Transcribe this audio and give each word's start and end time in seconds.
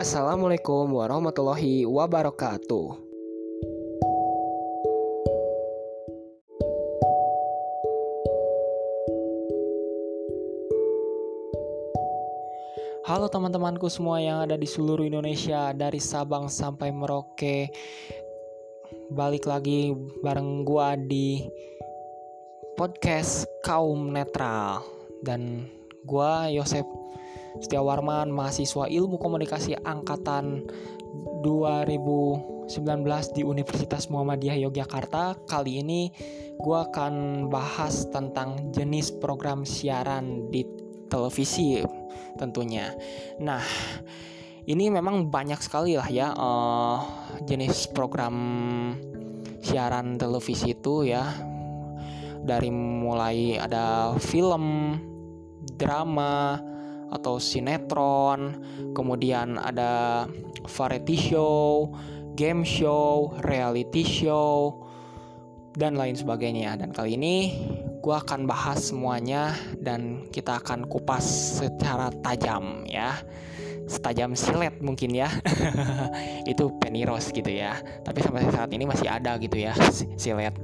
Assalamualaikum 0.00 0.96
warahmatullahi 0.96 1.84
wabarakatuh. 1.84 2.88
Halo 13.04 13.28
teman-temanku 13.28 13.92
semua 13.92 14.24
yang 14.24 14.40
ada 14.40 14.56
di 14.56 14.64
seluruh 14.64 15.04
Indonesia 15.04 15.76
dari 15.76 16.00
Sabang 16.00 16.48
sampai 16.48 16.88
Merauke. 16.96 17.68
Balik 19.12 19.44
lagi 19.44 19.92
bareng 20.24 20.64
gua 20.64 20.96
di 20.96 21.44
podcast 22.72 23.44
Kaum 23.60 24.16
Netral 24.16 24.80
dan 25.20 25.68
gua 26.08 26.48
Yosep 26.48 26.88
Setiawarman, 27.58 28.30
mahasiswa 28.30 28.86
Ilmu 28.86 29.18
Komunikasi 29.18 29.74
angkatan 29.82 30.70
2019 31.42 32.70
di 33.34 33.42
Universitas 33.42 34.06
Muhammadiyah 34.06 34.62
Yogyakarta. 34.70 35.34
Kali 35.50 35.82
ini 35.82 36.14
gua 36.62 36.86
akan 36.86 37.46
bahas 37.50 38.06
tentang 38.14 38.70
jenis 38.70 39.10
program 39.18 39.66
siaran 39.66 40.46
di 40.54 40.62
televisi 41.10 41.82
tentunya. 42.38 42.94
Nah, 43.42 43.64
ini 44.70 44.86
memang 44.86 45.26
banyak 45.26 45.58
sekali 45.58 45.98
lah 45.98 46.06
ya 46.06 46.30
uh, 46.30 46.98
jenis 47.42 47.90
program 47.90 48.36
siaran 49.58 50.14
televisi 50.14 50.78
itu 50.78 51.10
ya. 51.10 51.26
Dari 52.40 52.72
mulai 52.72 53.60
ada 53.60 54.16
film, 54.16 54.96
drama, 55.76 56.56
atau 57.10 57.42
sinetron, 57.42 58.62
kemudian 58.94 59.58
ada 59.58 60.24
variety 60.66 61.18
show, 61.18 61.90
game 62.38 62.62
show, 62.62 63.34
reality 63.42 64.06
show, 64.06 64.80
dan 65.74 65.98
lain 65.98 66.14
sebagainya. 66.14 66.78
Dan 66.78 66.94
kali 66.94 67.18
ini 67.18 67.36
gue 68.00 68.16
akan 68.16 68.48
bahas 68.48 68.90
semuanya 68.90 69.52
dan 69.76 70.30
kita 70.32 70.62
akan 70.62 70.88
kupas 70.88 71.60
secara 71.60 72.08
tajam 72.24 72.88
ya 72.88 73.20
setajam 73.90 74.38
silet 74.38 74.78
mungkin 74.78 75.10
ya. 75.10 75.26
Itu 76.50 76.70
peniros 76.78 77.34
gitu 77.34 77.50
ya. 77.50 77.74
Tapi 78.06 78.22
sampai 78.22 78.46
saat 78.54 78.70
ini 78.70 78.86
masih 78.86 79.10
ada 79.10 79.34
gitu 79.42 79.58
ya 79.58 79.74
silet. 80.22 80.54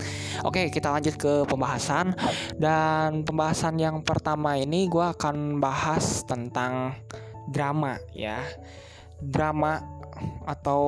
Oke 0.47 0.71
kita 0.71 0.95
lanjut 0.95 1.19
ke 1.19 1.43
pembahasan. 1.51 2.15
Dan 2.55 3.27
pembahasan 3.27 3.83
yang 3.83 4.07
pertama 4.07 4.55
ini 4.55 4.87
gue 4.87 5.03
akan 5.03 5.59
bahas 5.59 6.23
tentang 6.23 6.95
drama 7.51 7.99
ya. 8.15 8.39
Drama 9.19 9.83
atau 10.47 10.85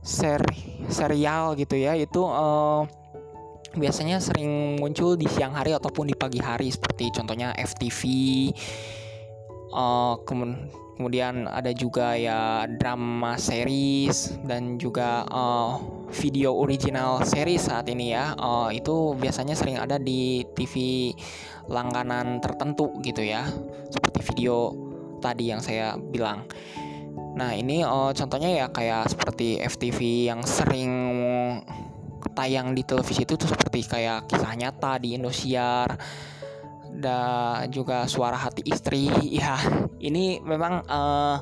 seri 0.00 0.88
serial 0.88 1.52
gitu 1.60 1.76
ya. 1.76 1.92
Itu 1.92 2.24
uh, 2.24 2.88
biasanya 3.74 4.22
sering 4.22 4.78
muncul 4.78 5.18
di 5.18 5.26
siang 5.26 5.52
hari 5.52 5.76
ataupun 5.76 6.08
di 6.08 6.16
pagi 6.16 6.40
hari. 6.40 6.72
Seperti 6.72 7.12
contohnya 7.12 7.52
FTV 7.52 8.00
uh, 9.74 10.14
kemudian 10.94 11.50
ada 11.50 11.74
juga 11.74 12.14
ya 12.14 12.70
drama 12.70 13.34
series 13.34 14.38
dan 14.46 14.78
juga 14.78 15.26
uh, 15.26 15.82
video 16.14 16.54
original 16.54 17.26
series 17.26 17.66
saat 17.66 17.90
ini 17.90 18.14
ya. 18.14 18.38
Uh, 18.38 18.70
itu 18.70 19.18
biasanya 19.18 19.58
sering 19.58 19.76
ada 19.82 19.98
di 19.98 20.46
TV 20.54 21.10
langganan 21.66 22.38
tertentu 22.38 22.94
gitu 23.02 23.26
ya. 23.26 23.44
Seperti 23.90 24.22
video 24.32 24.70
tadi 25.18 25.50
yang 25.50 25.58
saya 25.58 25.98
bilang. 25.98 26.46
Nah 27.34 27.50
ini 27.50 27.82
uh, 27.82 28.14
contohnya 28.14 28.64
ya 28.64 28.66
kayak 28.70 29.10
seperti 29.10 29.58
FTV 29.58 30.30
yang 30.30 30.40
sering 30.46 30.92
tayang 32.34 32.74
di 32.74 32.82
televisi 32.82 33.22
itu 33.22 33.38
tuh 33.38 33.46
seperti 33.46 33.86
kayak 33.86 34.26
kisah 34.26 34.54
nyata 34.58 34.98
di 34.98 35.14
Indosiar 35.14 35.94
dan 36.94 37.66
juga 37.74 38.06
suara 38.06 38.38
hati 38.38 38.62
istri 38.70 39.10
ya 39.34 39.58
ini 39.98 40.38
memang 40.42 40.86
uh, 40.86 41.38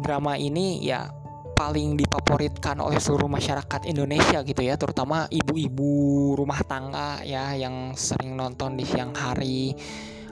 drama 0.00 0.36
ini 0.40 0.80
ya 0.84 1.08
paling 1.56 1.96
difavoritkan 1.96 2.76
oleh 2.84 3.00
seluruh 3.00 3.32
masyarakat 3.32 3.88
Indonesia 3.88 4.44
gitu 4.44 4.60
ya 4.60 4.76
terutama 4.76 5.24
ibu-ibu 5.32 6.36
rumah 6.36 6.60
tangga 6.68 7.24
ya 7.24 7.56
yang 7.56 7.96
sering 7.96 8.36
nonton 8.36 8.76
di 8.76 8.84
siang 8.84 9.16
hari 9.16 9.72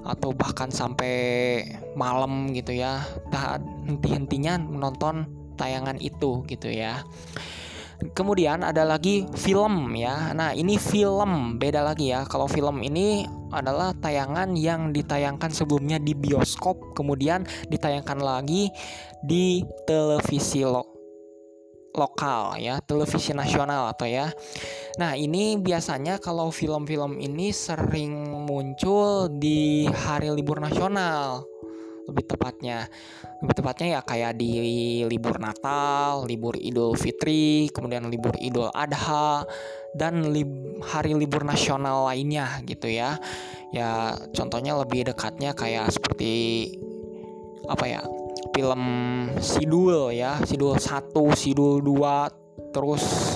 atau 0.05 0.37
bahkan 0.37 0.69
sampai 0.69 1.65
malam 1.97 2.53
gitu 2.53 2.77
ya 2.77 3.01
tak 3.33 3.65
henti-hentinya 3.89 4.61
menonton 4.61 5.25
tayangan 5.57 5.97
itu 5.97 6.45
gitu 6.45 6.69
ya 6.69 7.01
Kemudian 8.13 8.61
ada 8.67 8.85
lagi 8.85 9.25
film 9.39 9.95
ya. 9.97 10.35
Nah, 10.37 10.53
ini 10.53 10.77
film 10.77 11.57
beda 11.57 11.81
lagi 11.81 12.13
ya. 12.13 12.27
Kalau 12.29 12.51
film 12.51 12.83
ini 12.85 13.25
adalah 13.55 13.95
tayangan 13.95 14.59
yang 14.59 14.91
ditayangkan 14.91 15.55
sebelumnya 15.55 16.03
di 16.03 16.13
bioskop, 16.13 16.93
kemudian 16.99 17.47
ditayangkan 17.71 18.19
lagi 18.19 18.69
di 19.23 19.63
televisi 19.87 20.67
lo 20.67 20.95
lokal 21.95 22.59
ya, 22.59 22.83
televisi 22.83 23.31
nasional 23.31 23.95
atau 23.95 24.11
ya. 24.11 24.27
Nah, 24.99 25.15
ini 25.15 25.55
biasanya 25.63 26.19
kalau 26.19 26.51
film-film 26.51 27.23
ini 27.23 27.55
sering 27.55 28.35
muncul 28.45 29.31
di 29.31 29.87
hari 29.87 30.35
libur 30.35 30.59
nasional 30.59 31.47
lebih 32.05 32.25
tepatnya 32.29 32.89
lebih 33.41 33.55
tepatnya 33.61 33.87
ya 33.99 34.01
kayak 34.05 34.33
di 34.37 34.53
libur 35.09 35.37
Natal, 35.41 36.25
libur 36.29 36.57
Idul 36.57 36.97
Fitri, 36.97 37.69
kemudian 37.73 38.09
libur 38.09 38.37
Idul 38.41 38.69
Adha 38.73 39.45
dan 39.95 40.35
lib 40.35 40.81
hari 40.85 41.15
libur 41.15 41.47
nasional 41.47 42.09
lainnya 42.09 42.61
gitu 42.67 42.91
ya. 42.91 43.17
Ya 43.73 44.15
contohnya 44.35 44.77
lebih 44.79 45.09
dekatnya 45.09 45.57
kayak 45.57 45.91
seperti 45.93 46.33
apa 47.69 47.85
ya? 47.89 48.03
Film 48.55 48.83
Sidul 49.43 50.15
ya, 50.15 50.39
Sidul 50.47 50.79
1, 50.79 51.11
Sidul 51.35 51.83
2, 51.83 52.71
terus 52.71 53.35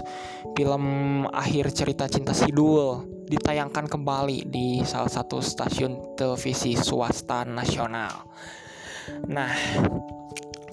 film 0.57 0.85
akhir 1.31 1.73
cerita 1.75 2.05
cinta 2.07 2.35
Sidul 2.35 3.07
ditayangkan 3.29 3.87
kembali 3.87 4.49
di 4.49 4.81
salah 4.89 5.13
satu 5.13 5.45
stasiun 5.45 6.17
televisi 6.17 6.73
swasta 6.75 7.45
nasional. 7.45 8.25
Nah, 9.29 9.53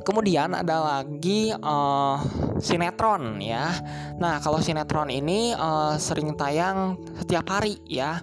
kemudian 0.07 0.55
ada 0.55 1.03
lagi 1.03 1.51
uh, 1.51 2.17
sinetron 2.61 3.43
ya. 3.43 3.75
Nah, 4.21 4.39
kalau 4.39 4.63
sinetron 4.63 5.11
ini 5.11 5.51
uh, 5.51 5.99
sering 5.99 6.37
tayang 6.39 6.95
setiap 7.19 7.49
hari 7.49 7.81
ya. 7.89 8.21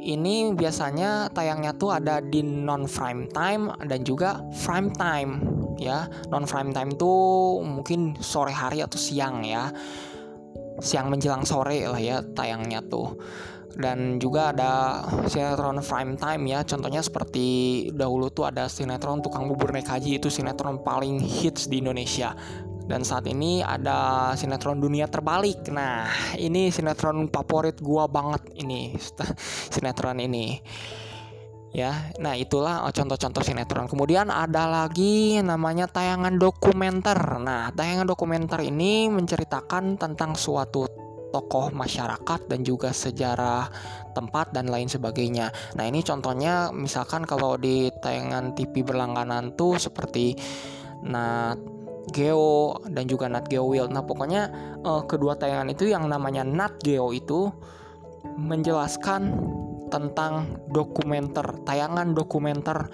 Ini 0.00 0.56
biasanya 0.56 1.28
tayangnya 1.28 1.76
tuh 1.76 1.92
ada 1.92 2.24
di 2.24 2.40
non 2.40 2.88
prime 2.88 3.28
time 3.36 3.68
dan 3.84 4.00
juga 4.00 4.40
prime 4.64 4.88
time 4.96 5.44
ya. 5.76 6.08
Non 6.32 6.48
prime 6.48 6.72
time 6.72 6.96
tuh 6.96 7.60
mungkin 7.60 8.16
sore 8.16 8.48
hari 8.48 8.80
atau 8.80 8.96
siang 8.96 9.44
ya. 9.44 9.68
Siang 10.80 11.12
menjelang 11.12 11.44
sore 11.46 11.86
lah 11.86 12.00
ya 12.00 12.24
tayangnya 12.24 12.80
tuh. 12.84 13.16
Dan 13.70 14.18
juga 14.18 14.50
ada 14.50 15.04
sinetron 15.30 15.78
prime 15.80 16.18
time 16.18 16.42
ya 16.50 16.60
contohnya 16.66 17.00
seperti 17.00 17.46
dahulu 17.94 18.28
tuh 18.28 18.50
ada 18.50 18.66
sinetron 18.66 19.22
tukang 19.22 19.46
bubur 19.46 19.70
naik 19.70 19.86
haji 19.88 20.18
itu 20.18 20.26
sinetron 20.26 20.82
paling 20.82 21.22
hits 21.22 21.70
di 21.70 21.80
Indonesia. 21.80 22.34
Dan 22.90 23.06
saat 23.06 23.30
ini 23.30 23.62
ada 23.62 24.34
sinetron 24.34 24.82
dunia 24.82 25.06
terbalik. 25.06 25.70
Nah 25.70 26.10
ini 26.34 26.74
sinetron 26.74 27.30
favorit 27.30 27.78
gua 27.78 28.10
banget 28.10 28.42
ini 28.58 28.98
sinetron 29.74 30.18
ini 30.18 30.58
ya 31.70 32.10
nah 32.18 32.34
itulah 32.34 32.82
contoh-contoh 32.90 33.46
sinetron 33.46 33.86
kemudian 33.86 34.26
ada 34.26 34.66
lagi 34.66 35.38
namanya 35.38 35.86
tayangan 35.86 36.34
dokumenter 36.34 37.18
nah 37.38 37.70
tayangan 37.70 38.10
dokumenter 38.10 38.58
ini 38.66 39.06
menceritakan 39.06 39.94
tentang 39.94 40.34
suatu 40.34 40.90
tokoh 41.30 41.70
masyarakat 41.70 42.50
dan 42.50 42.60
juga 42.66 42.90
sejarah 42.90 43.70
tempat 44.12 44.50
dan 44.50 44.66
lain 44.66 44.90
sebagainya. 44.90 45.54
Nah, 45.78 45.86
ini 45.86 46.02
contohnya 46.02 46.74
misalkan 46.74 47.22
kalau 47.22 47.54
di 47.54 47.88
tayangan 48.02 48.52
TV 48.58 48.82
berlangganan 48.82 49.54
tuh 49.54 49.78
seperti 49.78 50.34
Nat 51.06 51.56
Geo 52.10 52.82
dan 52.90 53.06
juga 53.06 53.30
Nat 53.30 53.46
Geo 53.46 53.70
Wild. 53.70 53.94
Nah, 53.94 54.02
pokoknya 54.02 54.50
uh, 54.82 55.06
kedua 55.06 55.38
tayangan 55.38 55.70
itu 55.70 55.86
yang 55.86 56.10
namanya 56.10 56.42
Nat 56.42 56.82
Geo 56.82 57.14
itu 57.14 57.48
menjelaskan 58.36 59.30
tentang 59.90 60.62
dokumenter, 60.70 61.66
tayangan 61.66 62.14
dokumenter 62.14 62.88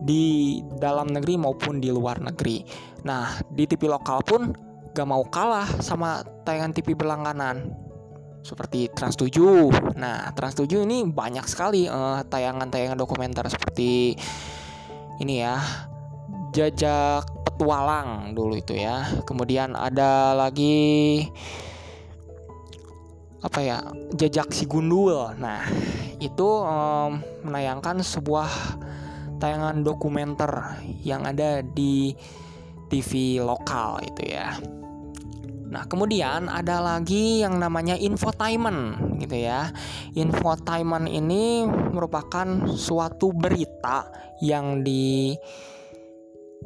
di 0.00 0.58
dalam 0.80 1.12
negeri 1.12 1.36
maupun 1.36 1.80
di 1.80 1.92
luar 1.92 2.20
negeri. 2.20 2.64
Nah, 3.04 3.40
di 3.48 3.64
TV 3.68 3.88
lokal 3.88 4.20
pun 4.24 4.52
gak 4.90 5.08
mau 5.08 5.22
kalah 5.28 5.68
sama 5.80 6.24
tayangan 6.44 6.72
TV 6.76 6.92
berlangganan 6.96 7.72
seperti 8.40 8.88
Trans 8.96 9.16
7. 9.16 9.96
Nah, 10.00 10.32
Trans 10.32 10.56
7 10.56 10.88
ini 10.88 11.04
banyak 11.04 11.44
sekali 11.44 11.84
eh, 11.84 12.20
tayangan-tayangan 12.24 12.98
dokumenter 12.98 13.44
seperti 13.48 14.16
ini 15.20 15.36
ya. 15.44 15.60
jejak 16.50 17.30
petualang 17.46 18.34
dulu 18.34 18.58
itu 18.58 18.74
ya. 18.74 19.06
Kemudian 19.22 19.78
ada 19.78 20.34
lagi 20.34 21.22
apa 23.40 23.58
ya 23.60 23.78
jejak 24.16 24.52
si 24.52 24.68
gundul. 24.68 25.32
Nah 25.36 25.64
itu 26.20 26.48
um, 26.60 27.20
menayangkan 27.44 28.04
sebuah 28.04 28.48
tayangan 29.40 29.80
dokumenter 29.80 30.76
yang 31.00 31.24
ada 31.24 31.64
di 31.64 32.12
TV 32.92 33.40
lokal 33.40 34.04
itu 34.04 34.36
ya. 34.36 34.58
Nah, 35.70 35.86
kemudian 35.86 36.50
ada 36.50 36.82
lagi 36.82 37.46
yang 37.46 37.62
namanya 37.62 37.94
infotainment 37.94 38.98
gitu 39.22 39.46
ya. 39.46 39.70
Infotainment 40.18 41.06
ini 41.06 41.62
merupakan 41.94 42.74
suatu 42.74 43.30
berita 43.30 44.10
yang 44.42 44.82
di 44.82 45.38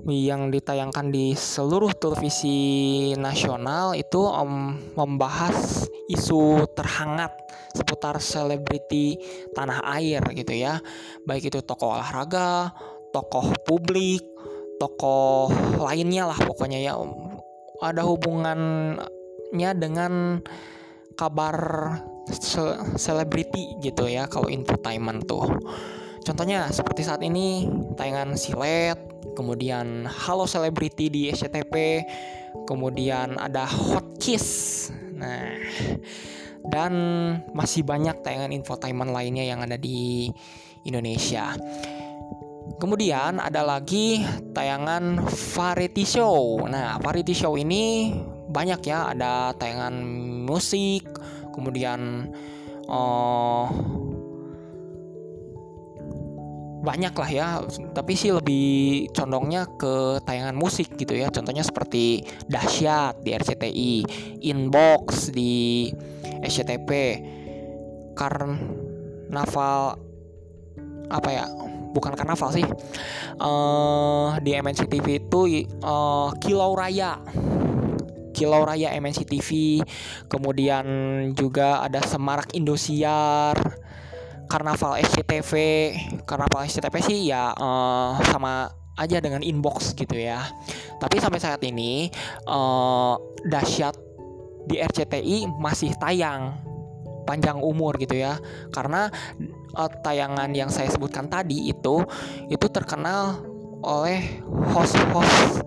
yang 0.05 0.53
ditayangkan 0.53 1.09
di 1.09 1.33
seluruh 1.33 1.97
televisi 1.97 3.11
nasional 3.17 3.97
itu 3.97 4.21
um, 4.21 4.77
membahas 4.93 5.89
isu 6.12 6.69
terhangat 6.77 7.33
seputar 7.73 8.21
selebriti 8.21 9.17
tanah 9.56 9.81
air 9.97 10.21
gitu 10.37 10.53
ya. 10.53 10.77
Baik 11.25 11.49
itu 11.49 11.65
tokoh 11.65 11.97
olahraga, 11.97 12.77
tokoh 13.17 13.56
publik, 13.65 14.21
tokoh 14.77 15.49
lainnya 15.81 16.29
lah 16.29 16.39
pokoknya 16.39 16.85
ya 16.85 17.00
ada 17.81 18.03
hubungannya 18.05 19.71
dengan 19.77 20.41
kabar 21.17 21.57
selebriti 22.97 23.81
gitu 23.81 24.09
ya 24.09 24.29
kalau 24.29 24.53
infotainment 24.53 25.25
tuh. 25.25 25.49
Contohnya 26.25 26.73
seperti 26.73 27.05
saat 27.05 27.21
ini 27.21 27.69
tayangan 28.00 28.32
Silet, 28.41 28.97
kemudian 29.37 30.09
Halo 30.09 30.49
Selebriti 30.49 31.12
di 31.12 31.29
SCTV, 31.29 32.00
kemudian 32.65 33.37
ada 33.37 33.69
Hot 33.69 34.17
Kiss. 34.17 34.88
Nah, 35.12 35.53
dan 36.65 36.93
masih 37.53 37.85
banyak 37.85 38.25
tayangan 38.25 38.56
infotainment 38.56 39.12
lainnya 39.12 39.44
yang 39.44 39.61
ada 39.61 39.76
di 39.76 40.32
Indonesia. 40.88 41.53
Kemudian 42.81 43.37
ada 43.37 43.61
lagi 43.61 44.25
tayangan 44.56 45.29
variety 45.29 46.09
show. 46.09 46.65
Nah, 46.65 46.97
variety 47.05 47.37
show 47.37 47.53
ini 47.61 48.17
banyak 48.49 48.81
ya, 48.81 49.12
ada 49.12 49.53
tayangan 49.61 49.93
musik, 50.49 51.05
kemudian 51.53 52.32
uh, 52.88 53.69
banyak 56.85 57.15
lah 57.17 57.31
ya. 57.33 57.47
Tapi 57.97 58.13
sih 58.13 58.31
lebih 58.31 59.09
condongnya 59.17 59.65
ke 59.81 60.21
tayangan 60.29 60.55
musik 60.55 60.93
gitu 61.01 61.17
ya. 61.17 61.33
Contohnya 61.33 61.65
seperti 61.65 62.23
dahsyat 62.47 63.25
di 63.25 63.33
RCTI 63.33 63.93
inbox 64.45 65.33
di 65.33 65.89
SCTV 66.45 66.91
karnaval 68.13 69.97
apa 71.09 71.29
ya? 71.33 71.49
Bukan 71.97 72.13
karnaval 72.13 72.53
sih. 72.53 72.67
Uh, 73.41 74.37
di 74.45 74.53
MNC 74.53 74.87
TV 74.93 75.25
itu 75.25 75.65
uh, 75.81 76.31
Kilau 76.39 76.77
Raya. 76.77 77.19
Kilau 78.35 78.67
Raya 78.67 78.91
MNC 78.99 79.31
TV 79.31 79.79
kemudian 80.27 80.85
juga 81.39 81.87
ada 81.87 82.03
Semarak 82.03 82.51
Indosiar 82.59 83.55
Karnaval 84.49 85.00
SCTV 85.00 85.52
Karnaval 86.29 86.69
SCTV 86.69 86.94
sih 87.00 87.19
ya 87.32 87.52
uh, 87.56 88.19
sama 88.29 88.69
aja 88.94 89.19
dengan 89.19 89.43
inbox 89.43 89.94
gitu 89.99 90.14
ya. 90.14 90.46
Tapi 91.02 91.19
sampai 91.19 91.41
saat 91.43 91.61
ini 91.67 92.08
uh, 92.46 93.19
dahsyat 93.46 93.99
di 94.64 94.81
RCTI 94.81 95.50
masih 95.61 95.93
tayang 95.99 96.55
panjang 97.26 97.58
umur 97.58 97.99
gitu 97.99 98.14
ya. 98.14 98.38
Karena 98.70 99.11
uh, 99.75 99.91
tayangan 100.02 100.50
yang 100.55 100.70
saya 100.70 100.88
sebutkan 100.90 101.26
tadi 101.26 101.70
itu 101.70 102.06
itu 102.47 102.67
terkenal 102.70 103.43
oleh 103.85 104.40
host-host 104.73 105.61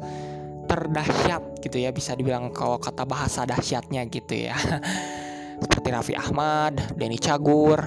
terdahsyat 0.68 1.64
gitu 1.64 1.80
ya 1.80 1.96
bisa 1.96 2.12
dibilang 2.18 2.52
kalau 2.52 2.76
kata 2.82 3.04
bahasa 3.04 3.44
dahsyatnya 3.44 4.08
gitu 4.08 4.48
ya. 4.48 4.56
Seperti 5.64 5.90
Raffi 5.90 6.14
Ahmad, 6.14 6.78
Denny 6.94 7.18
Cagur, 7.18 7.82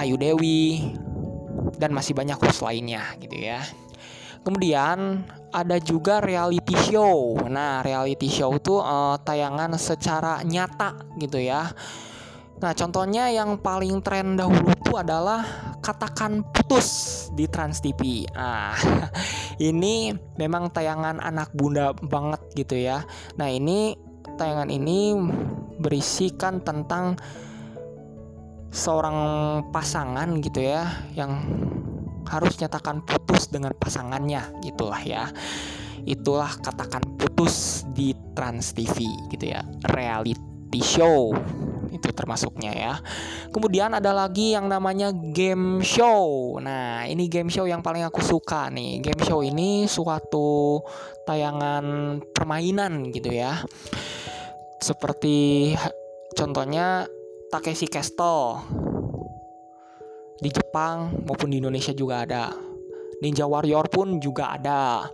Ayu 0.00 0.16
Dewi 0.16 0.80
dan 1.76 1.92
masih 1.92 2.16
banyak 2.16 2.40
host 2.40 2.64
lainnya 2.64 3.04
gitu 3.20 3.36
ya. 3.36 3.60
Kemudian 4.40 5.28
ada 5.52 5.76
juga 5.76 6.24
reality 6.24 6.72
show. 6.88 7.36
Nah, 7.44 7.84
reality 7.84 8.32
show 8.32 8.56
itu 8.56 8.80
uh, 8.80 9.20
tayangan 9.20 9.76
secara 9.76 10.40
nyata 10.40 10.96
gitu 11.20 11.36
ya. 11.36 11.68
Nah, 12.60 12.72
contohnya 12.76 13.28
yang 13.32 13.60
paling 13.60 14.00
tren 14.04 14.36
dahulu 14.36 14.72
itu 14.72 14.92
adalah 14.96 15.44
katakan 15.80 16.44
putus 16.44 17.28
di 17.36 17.48
Trans 17.48 17.80
TV. 17.80 18.28
Nah, 18.32 18.76
ini 19.72 20.12
memang 20.36 20.72
tayangan 20.72 21.20
anak 21.20 21.52
bunda 21.52 21.92
banget 21.96 22.40
gitu 22.56 22.76
ya. 22.80 23.04
Nah, 23.36 23.48
ini 23.48 23.96
tayangan 24.36 24.68
ini 24.72 25.16
berisikan 25.80 26.60
tentang 26.60 27.16
seorang 28.70 29.18
pasangan 29.74 30.30
gitu 30.38 30.62
ya 30.62 30.86
yang 31.18 31.42
harus 32.30 32.54
nyatakan 32.62 33.02
putus 33.02 33.50
dengan 33.50 33.74
pasangannya 33.74 34.62
gitulah 34.62 35.02
ya. 35.02 35.28
Itulah 36.06 36.56
katakan 36.62 37.04
putus 37.20 37.84
di 37.92 38.16
Trans 38.32 38.72
TV 38.72 39.04
gitu 39.28 39.52
ya 39.52 39.60
reality 39.92 40.80
show 40.80 41.34
itu 41.90 42.08
termasuknya 42.14 42.72
ya. 42.72 42.94
Kemudian 43.50 43.92
ada 43.92 44.14
lagi 44.14 44.54
yang 44.54 44.70
namanya 44.70 45.10
game 45.12 45.82
show. 45.82 46.56
Nah 46.62 47.04
ini 47.04 47.26
game 47.26 47.50
show 47.50 47.66
yang 47.66 47.82
paling 47.82 48.06
aku 48.06 48.22
suka 48.22 48.70
nih. 48.70 49.02
Game 49.02 49.20
show 49.26 49.42
ini 49.42 49.84
suatu 49.90 50.80
tayangan 51.26 52.18
permainan 52.30 53.10
gitu 53.10 53.34
ya. 53.34 53.60
Seperti 54.80 55.74
contohnya 56.32 57.04
Takeshi 57.50 57.90
Castle 57.90 58.62
di 60.38 60.48
Jepang 60.48 61.20
maupun 61.26 61.50
di 61.50 61.58
Indonesia 61.58 61.90
juga 61.90 62.22
ada. 62.22 62.54
Ninja 63.20 63.44
Warrior 63.44 63.90
pun 63.92 64.22
juga 64.22 64.56
ada. 64.56 65.10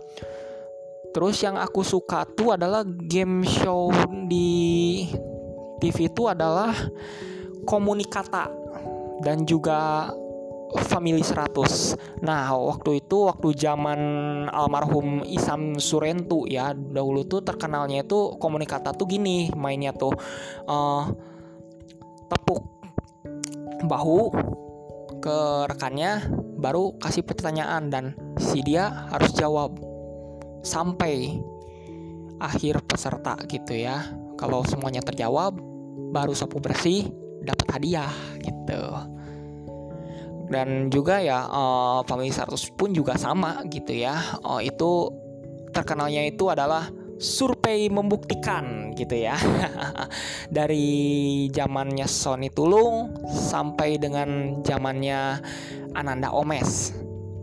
Terus 1.11 1.41
yang 1.41 1.57
aku 1.57 1.81
suka 1.81 2.23
tuh 2.23 2.53
adalah 2.53 2.85
game 2.85 3.41
show 3.41 3.89
di 4.29 5.03
TV 5.81 6.07
itu 6.07 6.29
adalah 6.29 6.71
Komunikata 7.65 8.47
dan 9.25 9.43
juga 9.43 10.07
Family 10.87 11.23
100. 11.23 12.21
Nah, 12.21 12.51
waktu 12.53 13.01
itu 13.01 13.27
waktu 13.27 13.55
zaman 13.55 13.99
almarhum 14.51 15.23
Isam 15.25 15.79
Surentu 15.79 16.43
ya, 16.45 16.75
dahulu 16.75 17.23
tuh 17.23 17.39
terkenalnya 17.41 18.03
itu 18.03 18.35
Komunikata 18.37 18.91
tuh 18.93 19.07
gini 19.07 19.49
mainnya 19.55 19.95
tuh. 19.95 20.11
Uh, 20.67 21.07
tepuk 22.27 22.63
bahu 23.87 24.31
ke 25.19 25.37
rekannya 25.69 26.27
baru 26.57 26.97
kasih 27.01 27.25
pertanyaan 27.25 27.89
dan 27.89 28.05
si 28.37 28.61
dia 28.65 29.09
harus 29.09 29.33
jawab 29.33 29.77
sampai 30.65 31.39
akhir 32.37 32.85
peserta 32.85 33.37
gitu 33.49 33.73
ya. 33.77 34.05
Kalau 34.37 34.61
semuanya 34.65 35.01
terjawab 35.01 35.57
baru 36.13 36.33
sapu 36.37 36.61
bersih 36.61 37.09
dapat 37.41 37.67
hadiah 37.73 38.13
gitu. 38.41 38.81
Dan 40.47 40.87
juga 40.87 41.19
ya 41.19 41.43
uh, 41.43 41.99
family 42.07 42.31
100 42.31 42.77
pun 42.77 42.93
juga 42.93 43.17
sama 43.17 43.65
gitu 43.67 43.91
ya. 43.91 44.15
Uh, 44.45 44.61
itu 44.61 45.11
terkenalnya 45.73 46.23
itu 46.29 46.47
adalah 46.47 46.87
survei 47.17 47.89
membuktikan 47.89 48.93
gitu 48.93 49.17
ya. 49.17 49.37
Dari 50.57 51.47
zamannya 51.49 52.05
Sony 52.05 52.49
Tulung 52.53 53.13
sampai 53.27 53.97
dengan 53.97 54.61
zamannya 54.61 55.41
Ananda 55.97 56.33
Omes. 56.33 56.93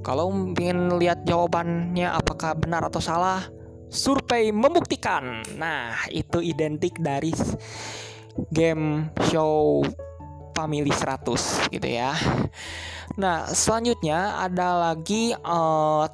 Kalau 0.04 0.30
ingin 0.30 1.00
lihat 1.00 1.24
jawabannya 1.24 2.06
apakah 2.06 2.54
benar 2.54 2.86
atau 2.86 3.00
salah 3.02 3.42
survei 3.90 4.50
membuktikan. 4.54 5.42
Nah 5.58 6.06
itu 6.10 6.42
identik 6.44 6.98
dari 6.98 7.32
game 8.50 9.10
show 9.30 9.82
Family 10.54 10.90
100 10.90 11.72
gitu 11.74 11.88
ya. 11.88 12.14
Nah 13.18 13.50
selanjutnya 13.50 14.38
ada 14.38 14.92
lagi 14.92 15.34
uh, 15.34 16.06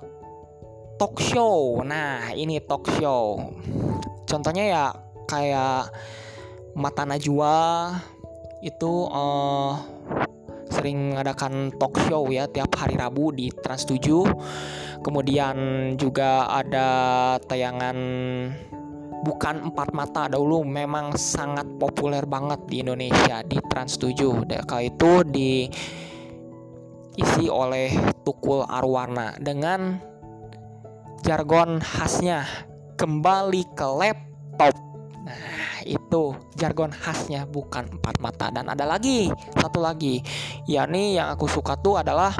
talk 1.00 1.16
show. 1.16 1.80
Nah, 1.80 2.28
ini 2.36 2.60
talk 2.60 2.84
show. 3.00 3.40
Contohnya 4.28 4.64
ya 4.68 4.92
kayak 5.24 5.88
Mata 6.76 7.08
Najwa 7.08 7.88
itu 8.60 9.08
uh, 9.08 9.80
sering 10.68 11.16
mengadakan 11.16 11.72
talk 11.80 11.96
show 12.04 12.28
ya 12.28 12.44
tiap 12.52 12.76
hari 12.76 13.00
Rabu 13.00 13.32
di 13.32 13.48
Trans 13.48 13.88
7. 13.88 15.00
kemudian 15.00 15.56
juga 15.96 16.44
ada 16.52 16.88
tayangan 17.48 17.96
bukan 19.24 19.72
empat 19.72 19.96
mata 19.96 20.28
dahulu 20.28 20.60
memang 20.60 21.16
sangat 21.16 21.64
populer 21.80 22.28
banget 22.28 22.60
di 22.68 22.84
Indonesia 22.84 23.40
di 23.40 23.56
Trans 23.64 23.96
7 23.96 24.44
kali 24.68 24.92
itu 24.92 25.12
diisi 25.32 25.64
oleh 27.48 27.96
Tukul 28.28 28.60
Arwana 28.68 29.40
dengan 29.40 30.09
jargon 31.20 31.78
khasnya 31.80 32.44
kembali 32.96 33.62
ke 33.72 33.86
laptop 33.86 34.74
nah 35.24 35.80
itu 35.84 36.36
jargon 36.56 36.92
khasnya 36.92 37.44
bukan 37.48 37.88
empat 38.00 38.16
mata 38.20 38.46
dan 38.52 38.68
ada 38.68 38.84
lagi 38.88 39.28
satu 39.56 39.80
lagi 39.80 40.24
yakni 40.68 41.16
yang 41.16 41.32
aku 41.32 41.48
suka 41.48 41.76
tuh 41.80 42.00
adalah 42.00 42.32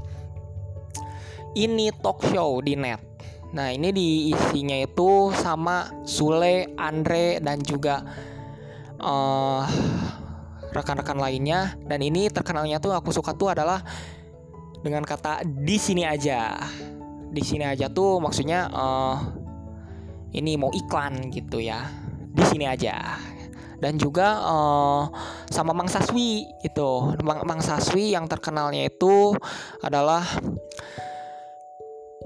ini 1.57 1.91
talk 2.01 2.23
show 2.31 2.63
di 2.63 2.79
net 2.79 3.11
Nah 3.51 3.75
ini 3.75 3.91
diisinya 3.91 4.79
itu 4.79 5.35
sama 5.35 5.91
Sule, 6.07 6.71
Andre 6.79 7.43
dan 7.43 7.59
juga 7.59 8.03
uh, 9.03 9.67
rekan-rekan 10.71 11.19
lainnya. 11.19 11.75
Dan 11.83 12.01
ini 12.07 12.31
terkenalnya 12.31 12.79
tuh 12.79 12.95
aku 12.95 13.11
suka 13.11 13.35
tuh 13.35 13.51
adalah 13.51 13.83
dengan 14.87 15.03
kata 15.03 15.43
di 15.43 15.77
sini 15.77 16.07
aja. 16.07 16.63
Di 17.31 17.43
sini 17.47 17.63
aja 17.63 17.87
tuh 17.87 18.19
maksudnya 18.19 18.67
uh, 18.71 19.17
ini 20.35 20.59
mau 20.59 20.71
iklan 20.75 21.31
gitu 21.31 21.63
ya. 21.63 21.87
Di 22.31 22.45
sini 22.47 22.67
aja. 22.67 23.19
Dan 23.81 23.97
juga 23.97 24.45
uh, 24.45 25.09
sama 25.49 25.73
Mang 25.73 25.89
Saswi 25.89 26.45
itu. 26.61 26.91
Mang, 27.25 27.47
Mang 27.49 27.65
Saswi 27.65 28.13
yang 28.13 28.29
terkenalnya 28.29 28.93
itu 28.93 29.33
adalah 29.81 30.21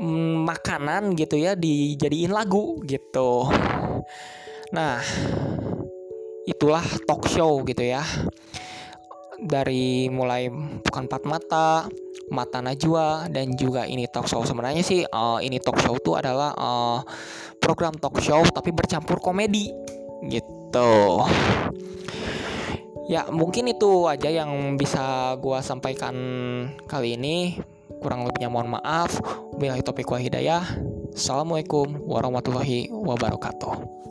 mm, 0.01 0.45
makanan 0.45 1.15
gitu 1.15 1.39
ya 1.39 1.55
dijadiin 1.55 2.35
lagu 2.35 2.83
gitu. 2.83 3.47
Nah, 4.75 4.99
itulah 6.45 6.83
talk 7.07 7.31
show 7.31 7.63
gitu 7.63 7.87
ya. 7.87 8.03
Dari 9.39 10.11
mulai 10.11 10.51
bukan 10.83 11.07
empat 11.07 11.23
mata, 11.23 11.87
mata 12.35 12.59
najwa 12.59 13.31
dan 13.31 13.55
juga 13.55 13.87
ini 13.87 14.11
talk 14.11 14.26
show 14.26 14.43
sebenarnya 14.43 14.83
sih 14.83 15.07
uh, 15.07 15.38
ini 15.38 15.62
talk 15.62 15.79
show 15.79 15.95
itu 15.95 16.19
adalah 16.19 16.50
uh, 16.59 16.99
program 17.62 17.95
talk 17.95 18.19
show 18.19 18.43
tapi 18.50 18.75
bercampur 18.75 19.23
komedi 19.23 19.71
gitu. 20.26 21.23
Ya 23.05 23.29
mungkin 23.29 23.69
itu 23.69 24.09
aja 24.09 24.33
yang 24.33 24.81
bisa 24.81 25.37
gua 25.38 25.61
sampaikan 25.62 26.17
kali 26.88 27.21
ini. 27.21 27.61
Kurang 28.00 28.25
lebihnya 28.25 28.49
mohon 28.49 28.75
maaf. 28.75 29.21
Bila 29.61 29.76
topik 29.81 30.09
wa 30.09 30.19
hidayah. 30.21 30.64
Assalamualaikum 31.14 32.05
warahmatullahi 32.05 32.91
wabarakatuh. 32.91 34.05